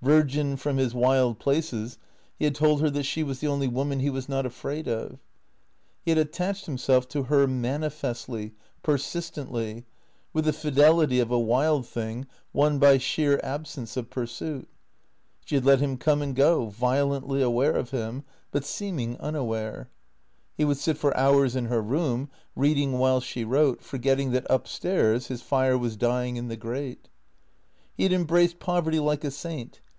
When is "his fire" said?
25.26-25.76